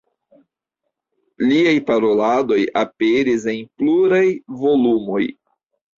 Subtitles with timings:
[1.49, 4.27] Liaj paroladoj aperis en pluraj
[4.63, 5.25] volumoj.